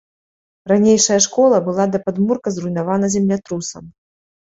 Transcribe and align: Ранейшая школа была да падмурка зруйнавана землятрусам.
Ранейшая 0.71 1.19
школа 1.27 1.61
была 1.69 1.85
да 1.93 2.03
падмурка 2.09 2.57
зруйнавана 2.59 3.15
землятрусам. 3.21 3.85